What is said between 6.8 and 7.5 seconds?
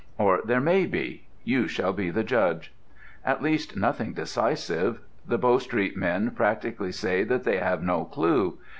say that